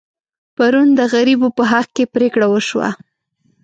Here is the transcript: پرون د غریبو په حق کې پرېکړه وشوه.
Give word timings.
پرون 0.55 0.87
د 0.99 1.01
غریبو 1.13 1.47
په 1.57 1.63
حق 1.71 1.87
کې 1.95 2.05
پرېکړه 2.13 2.45
وشوه. 2.49 2.89